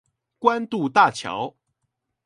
[0.39, 1.55] 關渡大橋